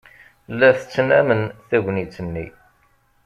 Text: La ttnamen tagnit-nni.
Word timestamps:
La 0.59 0.69
ttnamen 0.79 1.41
tagnit-nni. 1.69 2.45